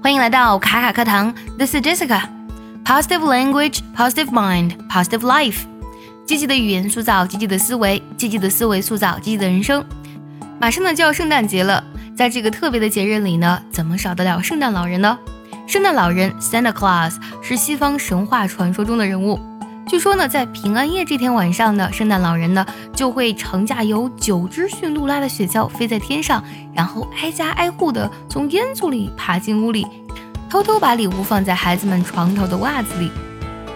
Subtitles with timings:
[0.00, 2.22] 欢迎来到卡卡课堂，This is Jessica。
[2.84, 5.62] Positive language, positive mind, positive life。
[6.24, 9.84] 积极的语言塑造积极的思维，积极的思维塑造积极的人生。
[10.60, 11.82] 马上呢就要圣诞节了，
[12.16, 15.18] 在这个特别的节日里呢，怎么少得了圣诞老人呢？
[15.66, 19.40] 圣诞老人 Santa Claus 是西方神话传说中的人物。
[19.88, 22.64] 据说呢，在平安夜这天晚上呢，圣诞老人呢
[22.94, 26.44] 就会乘驾有九只驯鹿拉的雪橇飞在天上，
[26.74, 29.86] 然后挨家挨户的从烟囱里爬进屋里，
[30.50, 33.10] 偷偷把礼物放在孩子们床头的袜子里，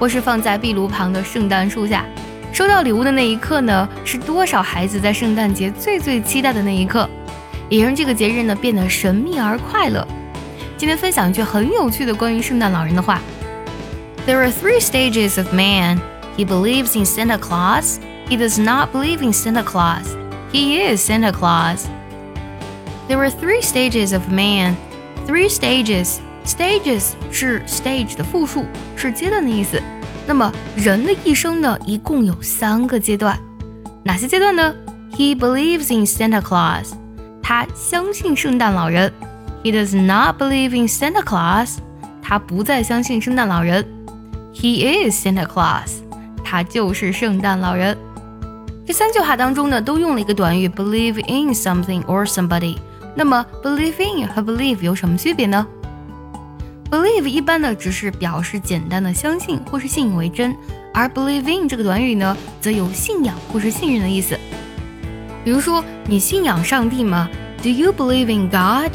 [0.00, 2.06] 或是放在壁炉旁的圣诞树下。
[2.54, 7.06] 收到礼物的那一刻呢，是多少孩子在圣诞节最最期待的那一刻，
[7.68, 10.08] 也让这个节日呢变得神秘而快乐。
[10.78, 13.20] 今天分享一句很有趣的关于圣诞老人的话。
[14.27, 16.01] There are three stages of man.
[16.37, 17.99] He believes in Santa Claus.
[18.27, 20.15] He does not believe in Santa Claus.
[20.51, 21.87] He is Santa Claus.
[23.07, 24.75] There are three stages of man.
[25.27, 26.19] Three stages.
[26.45, 28.65] Stages 是 stage 的复数，
[28.95, 29.81] 是阶段的意思。
[30.25, 33.37] 那么人的一生呢，一共有三个阶段。
[34.03, 34.73] 哪些阶段呢？
[35.15, 36.93] He believes in Santa Claus.
[37.41, 39.11] 他相信圣诞老人。
[39.63, 41.77] He does not believe in Santa Claus.
[42.21, 43.85] 他不再相信圣诞老人。
[44.54, 45.98] He is Santa Claus，
[46.44, 47.96] 他就是圣诞老人。
[48.86, 52.76] 这三句话当中呢，都用了一个短语 believe in something or somebody。
[53.14, 55.66] 那么 believe in 和 believe 有什么区别呢
[56.90, 60.56] ？believe 一般呢只是表示简单的相信或是信以为真，
[60.94, 64.38] 而 believe in 这个短语呢，则有信仰或是信任的意思。
[65.44, 67.28] 比如说，你信仰上帝吗
[67.62, 68.92] ？Do you believe in God？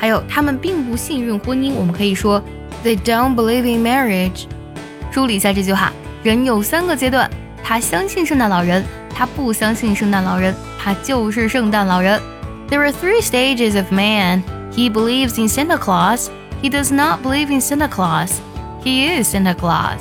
[0.00, 2.42] 还有，他们并不信任婚姻，我们可以说。
[2.82, 4.44] They don't believe in marriage。
[5.10, 7.30] 梳理一下这句话：人有三个阶段，
[7.62, 8.82] 他相信圣诞老人，
[9.14, 12.18] 他不相信圣诞老人，他就是圣诞老人。
[12.70, 14.42] There are three stages of man.
[14.72, 16.28] He believes in Santa Claus.
[16.62, 18.30] He does not believe in Santa Claus.
[18.82, 19.98] He is Santa Claus。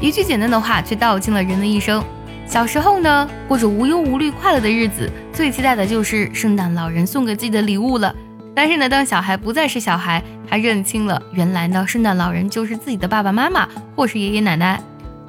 [0.00, 2.02] 一句简单的话，却道尽了人的一生。
[2.46, 8.14] 小时候呢，过着无忧无虑、快乐的日子，最期待的就是圣诞老人送给自己的礼物了。
[8.56, 14.82] 但是呢，当小孩不再是小孩，他认清了原来呢，圣诞老人就是自己的爸爸妈妈或是爷爷奶奶。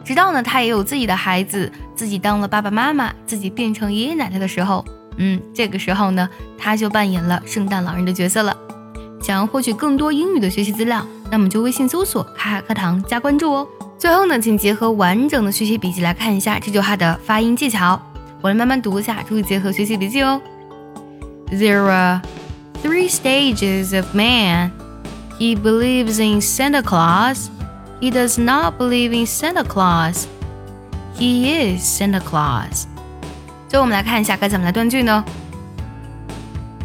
[0.05, 4.85] 直到呢，他也有自己的孩子，自己当了爸爸妈妈，自己变成爷爷奶奶的时候，
[5.17, 8.55] 嗯，这个时候呢，他就扮演了圣诞老人的角色了。
[9.21, 13.67] 想要获取更多英语的学习资料，那么就微信搜索“卡卡课堂”加关注哦。
[13.97, 18.01] 最后呢，请结合完整的学习笔记来看一下这句话的发音技巧。
[18.39, 20.39] 我来慢慢读一下，注意结合学习笔记哦。
[21.51, 22.21] Zero。
[22.82, 24.72] three stages of man.
[25.38, 27.50] He believes in Santa Claus.
[28.00, 30.26] He does not believe in Santa Claus.
[31.14, 32.86] He is Santa Claus.
[33.68, 35.24] 最后我们来看一下该怎么来断句呢？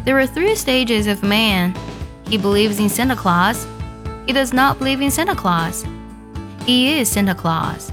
[0.04, 1.74] There are three stages of man.
[2.30, 3.66] He believes in Santa Claus.
[4.26, 5.84] He does not believe in Santa Claus.
[6.66, 7.90] He is Santa Claus.